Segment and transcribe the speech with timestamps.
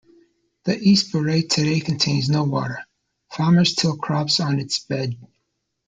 [0.63, 2.79] The East Baray today contains no water;
[3.29, 5.15] farmers till crops on its bed.